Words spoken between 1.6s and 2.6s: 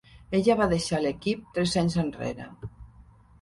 anys enrere.